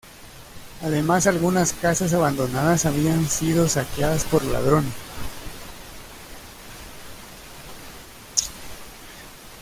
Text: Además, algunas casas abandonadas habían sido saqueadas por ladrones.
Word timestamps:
Además, 0.81 1.27
algunas 1.27 1.73
casas 1.73 2.11
abandonadas 2.13 2.87
habían 2.87 3.29
sido 3.29 3.69
saqueadas 3.69 4.23
por 4.23 4.43
ladrones. 4.45 4.95